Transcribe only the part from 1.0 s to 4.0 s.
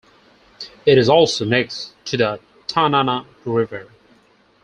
also next to the Tanana River.